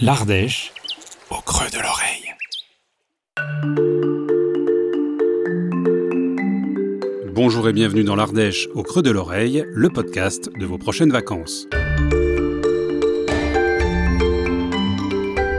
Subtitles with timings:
[0.00, 0.72] L'Ardèche
[1.28, 2.32] au creux de l'oreille.
[7.34, 11.66] Bonjour et bienvenue dans l'Ardèche au creux de l'oreille, le podcast de vos prochaines vacances.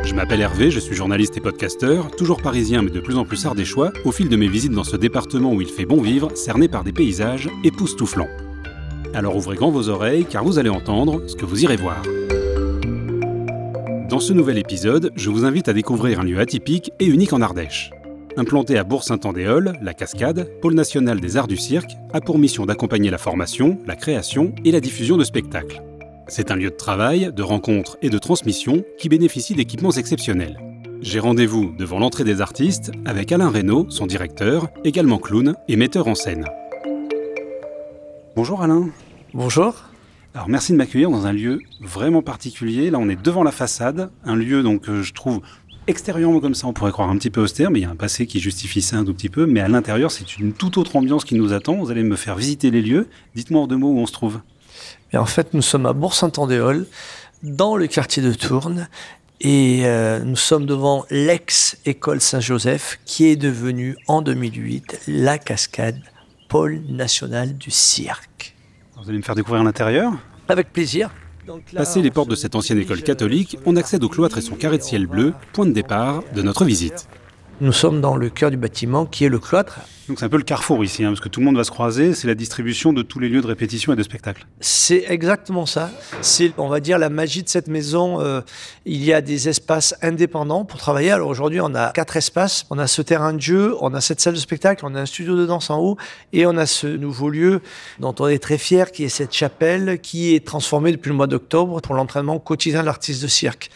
[0.06, 3.46] Je m'appelle Hervé, je suis journaliste et podcasteur, toujours parisien mais de plus en plus
[3.46, 6.70] ardéchois, au fil de mes visites dans ce département où il fait bon vivre, cerné
[6.70, 8.30] par des paysages époustouflants.
[9.14, 12.02] Alors ouvrez grand vos oreilles car vous allez entendre ce que vous irez voir.
[14.10, 17.42] Dans ce nouvel épisode, je vous invite à découvrir un lieu atypique et unique en
[17.42, 17.92] Ardèche.
[18.38, 23.12] Implanté à Bourg-Saint-Andéol, la Cascade, pôle national des arts du cirque, a pour mission d'accompagner
[23.12, 25.84] la formation, la création et la diffusion de spectacles.
[26.28, 30.60] C'est un lieu de travail, de rencontres et de transmission qui bénéficie d'équipements exceptionnels.
[31.02, 36.08] J'ai rendez-vous devant l'entrée des artistes avec Alain Reynaud, son directeur, également clown et metteur
[36.08, 36.46] en scène.
[38.36, 38.90] Bonjour Alain.
[39.36, 39.89] Bonjour.
[40.36, 42.92] Alors merci de m'accueillir dans un lieu vraiment particulier.
[42.92, 45.42] Là, on est devant la façade, un lieu donc que je trouve
[45.88, 47.96] extérieurement comme ça, on pourrait croire un petit peu austère, mais il y a un
[47.96, 49.48] passé qui justifie ça un tout petit peu.
[49.48, 51.76] Mais à l'intérieur, c'est une toute autre ambiance qui nous attend.
[51.78, 53.08] Vous allez me faire visiter les lieux.
[53.36, 54.40] Dites-moi en deux mots où on se trouve.
[55.14, 56.86] En fait, nous sommes à Bourg-Saint-Andéol,
[57.42, 58.88] dans le quartier de Tourne,
[59.42, 66.00] et euh, nous sommes devant l'ex-école Saint-Joseph, qui est devenue en 2008 la cascade
[66.50, 68.56] pôle national du cirque.
[69.02, 70.12] Vous allez me faire découvrir l'intérieur
[70.50, 71.10] Avec plaisir.
[71.74, 74.78] Passé les portes de cette ancienne école catholique, on accède au cloître et son carré
[74.78, 77.08] de ciel bleu, point de départ de notre visite.
[77.62, 79.80] Nous sommes dans le cœur du bâtiment qui est le cloître.
[80.08, 81.72] Donc c'est un peu le carrefour ici, hein, parce que tout le monde va se
[81.72, 84.48] croiser, c'est la distribution de tous les lieux de répétition et de spectacle.
[84.62, 85.92] C'est exactement ça.
[86.22, 88.22] C'est, on va dire, la magie de cette maison.
[88.22, 88.40] Euh,
[88.86, 91.12] il y a des espaces indépendants pour travailler.
[91.12, 92.66] Alors aujourd'hui, on a quatre espaces.
[92.70, 95.06] On a ce terrain de jeu, on a cette salle de spectacle, on a un
[95.06, 95.98] studio de danse en haut,
[96.32, 97.60] et on a ce nouveau lieu
[98.00, 101.28] dont on est très fier, qui est cette chapelle, qui est transformée depuis le mois
[101.28, 103.70] d'octobre pour l'entraînement quotidien de l'artiste de cirque.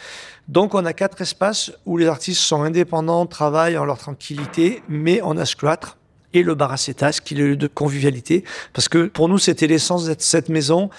[0.48, 5.22] Donc on a quatre espaces où les artistes sont indépendants, travaillent en leur tranquillité, mais
[5.24, 5.98] on a cloître
[6.34, 8.44] et le baracétas qui est le lieu de convivialité.
[8.74, 10.90] Parce que pour nous, c'était l'essence de cette maison,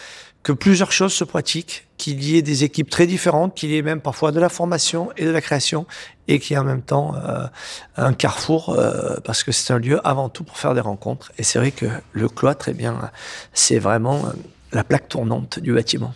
[0.44, 3.83] que plusieurs choses se pratiquent, qu'il y ait des équipes très différentes, qu'il y ait
[3.83, 5.87] même parfois de la formation et de la création,
[6.28, 7.47] et qu'il y ait en même temps euh,
[7.97, 11.33] un carrefour, euh, parce que c'est un lieu avant tout pour faire des rencontres.
[11.38, 13.10] Et c'est vrai que le cloître, eh bien,
[13.54, 14.33] c'est vraiment euh,
[14.72, 16.15] la plaque tournante du bâtiment.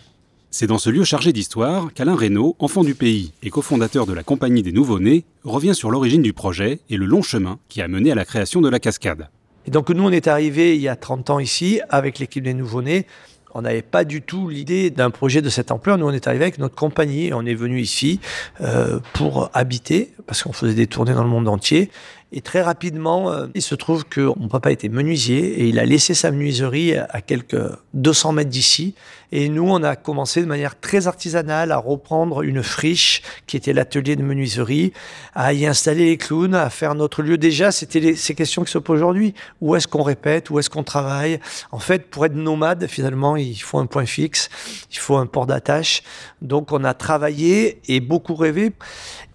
[0.51, 4.23] C'est dans ce lieu chargé d'histoire qu'Alain Reynaud, enfant du pays et cofondateur de la
[4.23, 8.11] Compagnie des Nouveau-Nés, revient sur l'origine du projet et le long chemin qui a mené
[8.11, 9.29] à la création de la cascade.
[9.67, 12.55] Et donc nous, on est arrivé il y a 30 ans ici avec l'équipe des
[12.55, 13.05] Nouveau-Nés.
[13.53, 15.99] On n'avait pas du tout l'idée d'un projet de cette ampleur.
[15.99, 17.31] Nous, on est arrivé avec notre compagnie.
[17.31, 18.19] On est venu ici
[18.61, 21.91] euh, pour habiter, parce qu'on faisait des tournées dans le monde entier.
[22.31, 25.85] Et très rapidement, euh, il se trouve que mon papa était menuisier et il a
[25.85, 27.61] laissé sa menuiserie à quelques
[27.95, 28.95] 200 mètres d'ici.
[29.31, 33.73] Et nous, on a commencé de manière très artisanale à reprendre une friche qui était
[33.73, 34.91] l'atelier de menuiserie,
[35.35, 37.37] à y installer les clowns, à faire notre lieu.
[37.37, 39.35] Déjà, c'était ces questions qui se posent aujourd'hui.
[39.61, 40.49] Où est-ce qu'on répète?
[40.49, 41.39] Où est-ce qu'on travaille?
[41.71, 44.49] En fait, pour être nomade, finalement, il faut un point fixe,
[44.91, 46.01] il faut un port d'attache.
[46.41, 48.71] Donc, on a travaillé et beaucoup rêvé.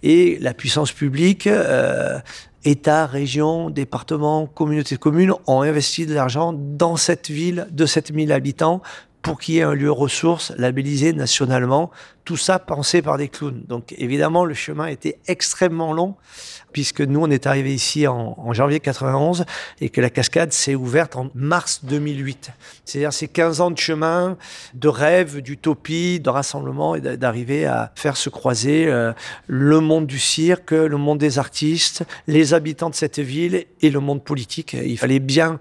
[0.03, 1.47] Et la puissance publique...
[1.47, 2.19] Euh,
[2.67, 8.33] État, région, département, communauté de communes ont investi de l'argent dans cette ville de 7000
[8.33, 8.81] habitants
[9.25, 11.91] pour qu'il y ait un lieu ressource labellisé nationalement.
[12.27, 13.65] Tout ça pensé par des clowns.
[13.67, 16.15] Donc évidemment, le chemin était extrêmement long
[16.73, 19.47] puisque nous, on est arrivé ici en, janvier 91
[19.81, 22.51] et que la cascade s'est ouverte en mars 2008.
[22.85, 24.37] C'est-à-dire ces 15 ans de chemin,
[24.75, 29.13] de rêve, d'utopie, de rassemblement et d'arriver à faire se croiser euh,
[29.47, 34.01] le monde du cirque, le monde des artistes, les habitants de cette ville et le
[34.01, 34.75] monde politique.
[34.75, 35.61] Il fallait bien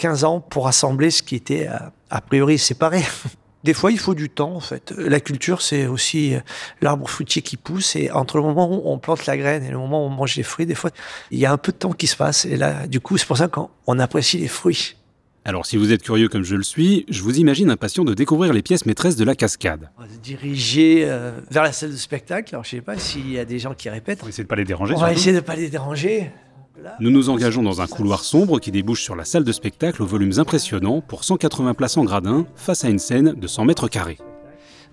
[0.00, 3.02] 15 ans pour assembler ce qui était a, euh, a priori séparé.
[3.64, 4.94] Des fois, il faut du temps, en fait.
[4.96, 6.40] La culture, c'est aussi euh,
[6.80, 7.94] l'arbre fruitier qui pousse.
[7.96, 10.36] Et entre le moment où on plante la graine et le moment où on mange
[10.36, 10.90] les fruits, des fois,
[11.30, 12.46] il y a un peu de temps qui se passe.
[12.46, 14.96] Et là, du coup, c'est pour ça qu'on apprécie les fruits.
[15.44, 18.54] Alors, si vous êtes curieux comme je le suis, je vous imagine impatient de découvrir
[18.54, 19.90] les pièces maîtresses de la cascade.
[19.98, 22.54] On va se diriger euh, vers la salle de spectacle.
[22.54, 24.20] Alors, je ne sais pas s'il y a des gens qui répètent.
[24.22, 24.94] On va essayer de ne pas les déranger.
[24.94, 26.30] On va essayer de ne pas les déranger.
[27.00, 30.06] Nous nous engageons dans un couloir sombre qui débouche sur la salle de spectacle aux
[30.06, 34.18] volumes impressionnants pour 180 places en gradin face à une scène de 100 mètres carrés.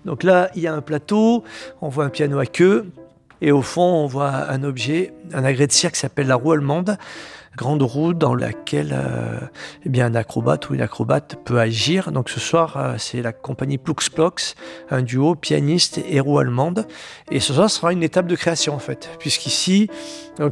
[0.04, 1.44] Donc là, il y a un plateau,
[1.80, 2.86] on voit un piano à queue,
[3.40, 6.52] et au fond, on voit un objet, un agrès de cirque qui s'appelle la roue
[6.52, 6.96] allemande
[7.56, 9.40] grande roue dans laquelle euh,
[9.84, 12.12] eh bien, un acrobate ou une acrobate peut agir.
[12.12, 14.54] Donc ce soir, euh, c'est la compagnie Pluxplox,
[14.90, 16.86] un duo pianiste et roue allemande.
[17.30, 19.90] Et ce soir sera une étape de création en fait, puisqu'ici,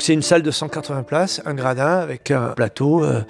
[0.00, 3.22] c'est une salle de 180 places, un gradin avec un plateau euh,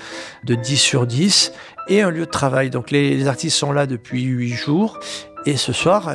[0.45, 1.53] de 10 sur 10
[1.89, 2.71] et un lieu de travail.
[2.71, 4.99] Donc les, artistes sont là depuis 8 jours.
[5.45, 6.13] Et ce soir,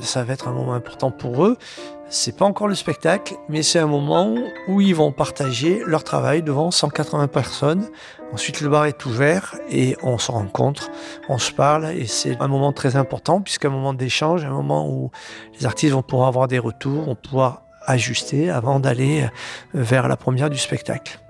[0.00, 1.58] ça va être un moment important pour eux
[2.10, 4.34] c'est pas encore le spectacle, mais c'est un moment
[4.66, 7.88] où ils vont partager leur travail devant 180 personnes.
[8.32, 10.90] Ensuite, le bar est ouvert et on se rencontre,
[11.28, 15.12] on se parle et c'est un moment très important puisqu'un moment d'échange, un moment où
[15.58, 19.28] les artistes vont pouvoir avoir des retours, vont pouvoir ajuster avant d'aller
[19.72, 21.20] vers la première du spectacle.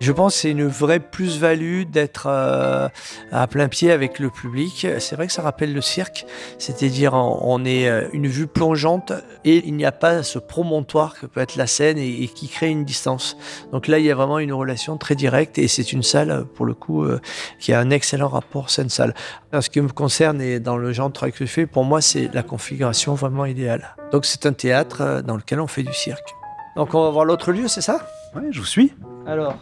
[0.00, 2.88] Je pense que c'est une vraie plus-value d'être euh,
[3.30, 4.86] à plein pied avec le public.
[4.98, 6.26] C'est vrai que ça rappelle le cirque,
[6.58, 9.12] c'est-à-dire on est euh, une vue plongeante
[9.44, 12.68] et il n'y a pas ce promontoire que peut être la scène et, qui crée
[12.68, 13.36] une distance.
[13.72, 16.66] Donc là, il y a vraiment une relation très directe et c'est une salle, pour
[16.66, 17.20] le coup, euh,
[17.60, 19.14] qui a un excellent rapport scène-salle.
[19.52, 21.84] En ce qui me concerne et dans le genre de travail que je fais, pour
[21.84, 23.96] moi, c'est la configuration vraiment idéale.
[24.10, 26.34] Donc c'est un théâtre dans lequel on fait du cirque.
[26.76, 28.00] Donc on va voir l'autre lieu, c'est ça?
[28.34, 28.92] Oui, je vous suis.
[29.26, 29.56] Alors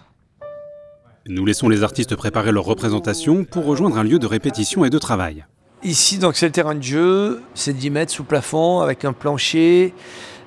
[1.29, 4.99] nous laissons les artistes préparer leur représentation pour rejoindre un lieu de répétition et de
[4.99, 5.45] travail.
[5.85, 9.95] Ici, donc, c'est le terrain de jeu, c'est 10 mètres sous plafond, avec un plancher,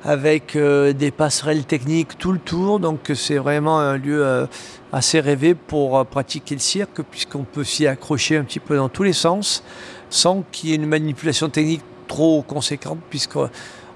[0.03, 2.79] avec euh, des passerelles techniques tout le tour.
[2.79, 4.45] Donc, c'est vraiment un lieu euh,
[4.93, 8.89] assez rêvé pour euh, pratiquer le cirque, puisqu'on peut s'y accrocher un petit peu dans
[8.89, 9.63] tous les sens,
[10.09, 13.49] sans qu'il y ait une manipulation technique trop conséquente, puisqu'on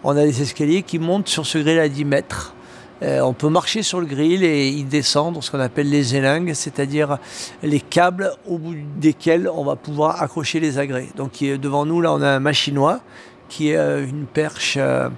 [0.03, 2.53] a des escaliers qui montent sur ce grill à 10 mètres.
[3.01, 6.53] Euh, on peut marcher sur le grill et y descendre ce qu'on appelle les élingues,
[6.53, 7.17] c'est-à-dire
[7.63, 11.07] les câbles au bout desquels on va pouvoir accrocher les agrès.
[11.15, 12.99] Donc devant nous, là, on a un machinois
[13.47, 15.09] qui est euh, une perche euh,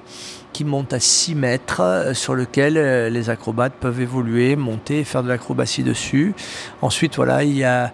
[0.53, 2.73] qui monte à 6 mètres, sur lequel
[3.07, 6.35] les acrobates peuvent évoluer, monter faire de l'acrobatie dessus.
[6.81, 7.93] Ensuite, voilà, il y a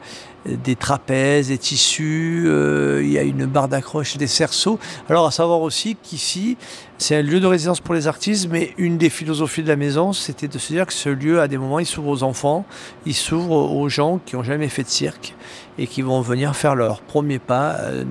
[0.56, 4.80] des trapèzes, des tissus, euh, il y a une barre d'accroche, des cerceaux.
[5.10, 6.58] Alors à savoir aussi qu'ici,
[6.98, 10.14] c'est un lieu de résidence pour les artistes, mais une des philosophies de la maison,
[10.14, 12.66] c'était de se dire que ce lieu, à des moments, il s'ouvre aux enfants,
[13.06, 15.36] il s'ouvre aux gens qui n'ont jamais fait de cirque
[15.78, 18.04] et qui vont venir faire leur premier pas, euh,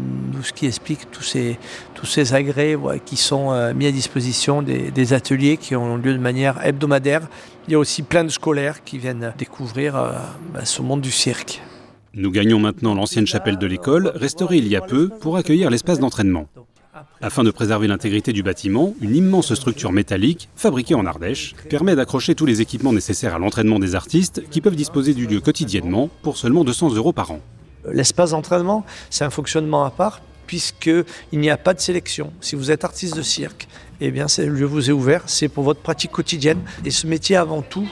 [0.42, 1.58] ce qui explique tous ces,
[1.94, 6.18] tous ces agrès qui sont euh, mis à disposition des, ateliers qui ont lieu de
[6.18, 7.22] manière hebdomadaire.
[7.66, 9.94] Il y a aussi plein de scolaires qui viennent découvrir
[10.52, 11.60] bah, ce monde du cirque.
[12.18, 15.98] Nous gagnons maintenant l'ancienne chapelle de l'école, restaurée il y a peu, pour accueillir l'espace
[15.98, 16.48] d'entraînement.
[17.20, 22.34] Afin de préserver l'intégrité du bâtiment, une immense structure métallique, fabriquée en Ardèche, permet d'accrocher
[22.34, 26.38] tous les équipements nécessaires à l'entraînement des artistes qui peuvent disposer du lieu quotidiennement pour
[26.38, 27.40] seulement 200 euros par an.
[27.92, 32.32] L'espace d'entraînement, c'est un fonctionnement à part puisqu'il n'y a pas de sélection.
[32.40, 33.68] Si vous êtes artiste de cirque,
[34.00, 36.60] eh bien, le lieu vous est ouvert, c'est pour votre pratique quotidienne.
[36.86, 37.86] Et ce métier, avant tout,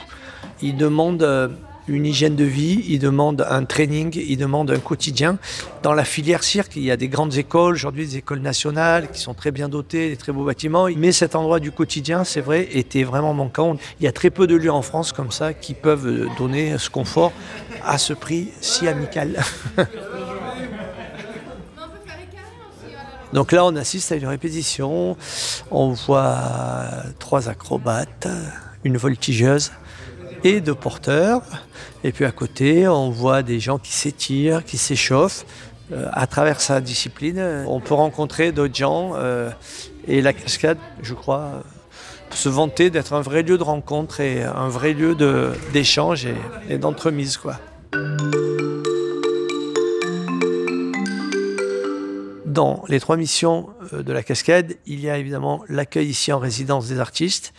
[0.63, 1.49] il demande euh,
[1.87, 5.37] une hygiène de vie, il demande un training, il demande un quotidien.
[5.83, 9.19] Dans la filière cirque, il y a des grandes écoles, aujourd'hui des écoles nationales qui
[9.21, 10.87] sont très bien dotées, des très beaux bâtiments.
[10.95, 13.77] Mais cet endroit du quotidien, c'est vrai, était vraiment manquant.
[13.99, 16.89] Il y a très peu de lieux en France comme ça qui peuvent donner ce
[16.89, 17.31] confort
[17.83, 19.43] à ce prix si amical.
[23.33, 25.17] Donc là, on assiste à une répétition.
[25.69, 26.37] On voit
[27.19, 28.27] trois acrobates,
[28.83, 29.71] une voltigeuse
[30.45, 31.41] et deux porteurs.
[32.03, 35.45] Et puis à côté, on voit des gens qui s'étirent, qui s'échauffent.
[35.91, 39.13] Euh, à travers sa discipline, on peut rencontrer d'autres gens.
[39.15, 39.49] Euh,
[40.07, 41.63] et la cascade, je crois,
[42.29, 45.15] se vanter d'être un vrai lieu de rencontre et un vrai lieu
[45.73, 46.35] d'échange et,
[46.69, 47.37] et d'entremise.
[47.37, 47.55] Quoi.
[52.45, 56.37] Dans les trois missions euh, de la cascade, il y a évidemment l'accueil ici en
[56.37, 57.51] résidence des artistes,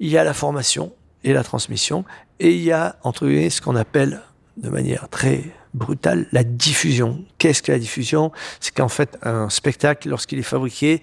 [0.00, 0.92] il y a la formation,
[1.24, 2.04] et la transmission.
[2.40, 4.20] Et il y a, entre guillemets, ce qu'on appelle
[4.56, 7.24] de manière très brutale la diffusion.
[7.38, 8.32] Qu'est-ce que la diffusion?
[8.60, 11.00] C'est qu'en fait, un spectacle, lorsqu'il est fabriqué,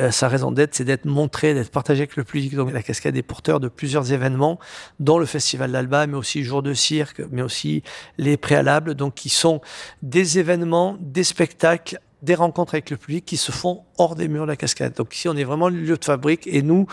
[0.00, 2.54] euh, sa raison d'être, c'est d'être montré, d'être partagé avec le public.
[2.54, 4.58] Donc la cascade est porteur de plusieurs événements,
[5.00, 7.82] dont le Festival d'Alba, mais aussi Jour de cirque, mais aussi
[8.16, 9.60] les préalables, donc qui sont
[10.02, 14.42] des événements, des spectacles des rencontres avec le public qui se font hors des murs
[14.42, 14.94] de la cascade.
[14.94, 16.86] Donc ici, on est vraiment le lieu de fabrique et nous,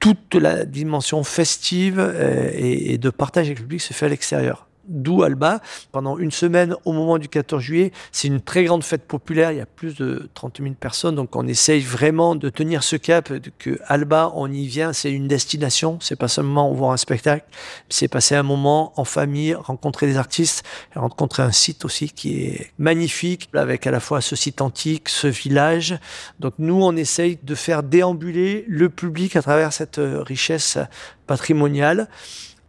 [0.00, 4.66] toute la dimension festive euh, et, de partage avec le public se fait à l'extérieur
[4.88, 5.60] d'où Alba.
[5.92, 9.52] Pendant une semaine, au moment du 14 juillet, c'est une très grande fête populaire.
[9.52, 11.14] Il y a plus de 30 000 personnes.
[11.14, 15.28] Donc, on essaye vraiment de tenir ce cap que Alba, on y vient, c'est une
[15.28, 15.98] destination.
[16.00, 17.46] C'est pas seulement voir un spectacle.
[17.88, 20.64] C'est passer un moment en famille, rencontrer des artistes,
[20.94, 25.26] rencontrer un site aussi qui est magnifique, avec à la fois ce site antique, ce
[25.26, 25.98] village.
[26.40, 30.78] Donc, nous, on essaye de faire déambuler le public à travers cette richesse
[31.26, 32.08] patrimoniale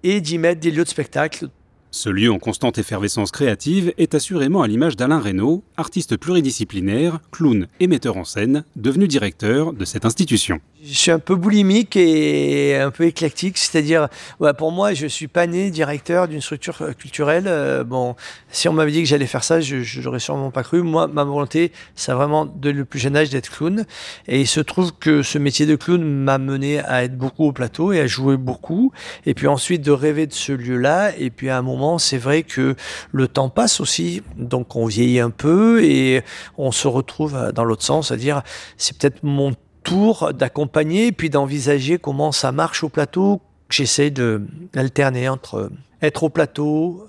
[0.03, 1.49] et d'y mettre des lieux de spectacle
[1.97, 7.67] Ce lieu en constante effervescence créative est assurément à l'image d'Alain Reynaud, artiste pluridisciplinaire, clown
[7.79, 10.59] et metteur en scène, devenu directeur de cette institution.
[10.83, 14.09] Je suis un peu boulimique et un peu éclectique, c'est-à-dire,
[14.57, 17.45] pour moi, je suis pas né directeur d'une structure culturelle.
[17.47, 18.15] Euh, bon,
[18.51, 20.83] si on m'avait dit que j'allais faire ça, je n'aurais sûrement pas cru.
[20.83, 23.85] Moi, ma volonté, c'est vraiment de le plus jeune âge d'être clown.
[24.27, 27.51] Et il se trouve que ce métier de clown m'a mené à être beaucoup au
[27.53, 28.91] plateau et à jouer beaucoup.
[29.25, 31.17] Et puis ensuite de rêver de ce lieu-là.
[31.17, 32.75] Et puis à un moment, c'est vrai que
[33.11, 36.23] le temps passe aussi, donc on vieillit un peu et
[36.57, 38.41] on se retrouve dans l'autre sens, c'est-à-dire
[38.77, 43.41] c'est peut-être mon tour d'accompagner puis d'envisager comment ça marche au plateau.
[43.69, 47.07] J'essaie d'alterner entre être au plateau,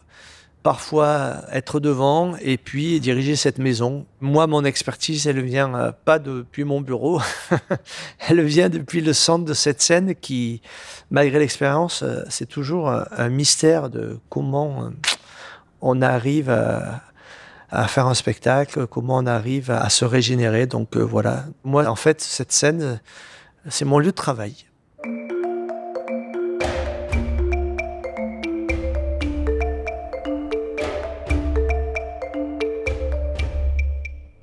[0.67, 4.05] parfois être devant et puis diriger cette maison.
[4.21, 7.21] Moi, mon expertise, elle vient euh, pas depuis mon bureau,
[8.29, 10.63] elle vient depuis le centre de cette scène qui,
[11.13, 14.91] malgré l'expérience, euh, c'est toujours un mystère de comment euh,
[15.83, 20.67] on arrive à, faire un spectacle, comment on arrive à, se régénérer.
[20.67, 23.01] Donc euh, voilà, moi en fait cette scène,
[23.69, 24.67] c'est mon lieu de travail.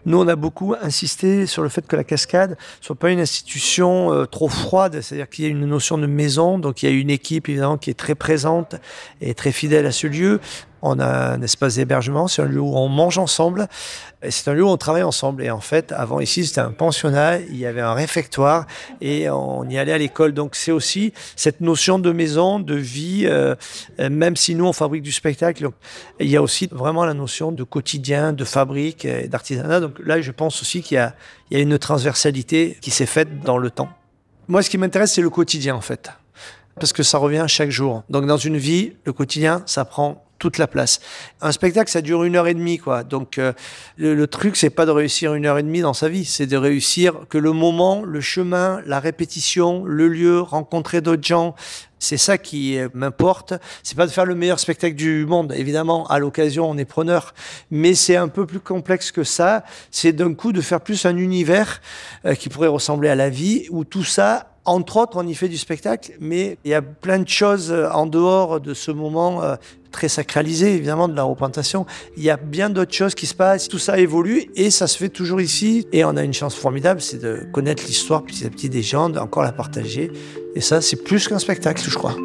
[0.06, 4.14] Nous, on a beaucoup insisté sur le fait que la cascade soit pas une institution
[4.14, 6.96] euh, trop froide, c'est-à-dire qu'il y a une notion de maison, donc il y a
[6.96, 8.76] une équipe évidemment qui est très présente
[9.22, 10.40] et très fidèle à ce lieu,
[10.86, 13.68] on a un espace d'hébergement, c'est un lieu où on mange ensemble,
[14.22, 15.42] et c'est un lieu où on travaille ensemble.
[15.42, 18.68] Et en fait, avant ici, c'était un pensionnat, il y avait un réfectoire,
[19.00, 20.34] et on y allait à l'école.
[20.34, 23.56] Donc c'est aussi cette notion de maison, de vie, euh,
[23.98, 25.70] même si nous, on fabrique du spectacle,
[26.20, 29.80] il y a aussi vraiment la notion de quotidien, de fabrique, d'artisanat.
[29.80, 30.98] Donc là, je pense aussi qu'il
[31.52, 33.90] y a une transversalité qui s'est faite dans le temps.
[34.50, 36.12] Moi, ce qui m'intéresse, c'est le quotidien, en fait
[36.80, 38.04] parce que ça revient chaque jour.
[38.10, 41.00] Donc dans une vie, le quotidien, ça prend toute la place.
[41.40, 43.06] Un spectacle, ça dure une heure et demie, quoi.
[43.06, 43.54] Donc euh,
[43.96, 46.58] le, truc, c'est pas de réussir une heure et demie dans sa vie, c'est de
[46.58, 51.56] réussir que le moment, le chemin, la répétition, le lieu, rencontrer d'autres gens.
[51.98, 53.54] C'est ça qui euh, m'importe.
[53.84, 55.54] C'est pas de faire le meilleur spectacle du monde.
[55.56, 57.34] Évidemment, à l'occasion, on est preneur.
[57.72, 59.64] Mais c'est un peu plus complexe que ça.
[59.92, 61.80] C'est d'un coup de faire plus un univers
[62.26, 65.50] euh, qui pourrait ressembler à la vie, où tout ça entre autres, on y fait
[65.50, 69.42] du spectacle, mais il y a plein de choses en dehors de ce moment
[69.94, 71.86] très sacralisé, évidemment, de la représentation.
[72.18, 73.70] Il y a bien d'autres choses qui se passent.
[73.70, 75.88] Tout ça évolue et ça se fait toujours ici.
[75.94, 79.10] Et on a une chance formidable, c'est de connaître l'histoire petit à petit des gens,
[79.10, 80.12] d'encore la partager.
[80.56, 82.18] Et ça, c'est plus qu'un spectacle, je crois.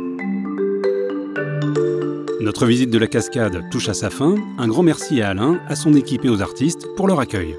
[2.41, 4.35] Notre visite de la cascade touche à sa fin.
[4.59, 7.57] Un grand merci à Alain, à son équipe et aux artistes pour leur accueil.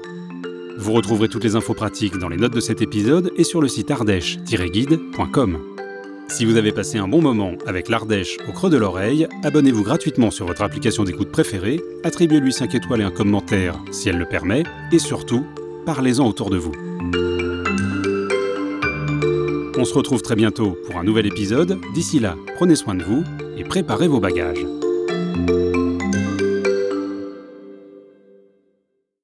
[0.78, 3.68] Vous retrouverez toutes les infos pratiques dans les notes de cet épisode et sur le
[3.68, 5.79] site ardèche-guide.com.
[6.30, 10.30] Si vous avez passé un bon moment avec l'Ardèche au creux de l'oreille, abonnez-vous gratuitement
[10.30, 14.62] sur votre application d'écoute préférée, attribuez-lui 5 étoiles et un commentaire si elle le permet,
[14.92, 15.44] et surtout,
[15.84, 16.72] parlez-en autour de vous.
[19.76, 21.78] On se retrouve très bientôt pour un nouvel épisode.
[21.94, 23.24] D'ici là, prenez soin de vous
[23.56, 24.64] et préparez vos bagages.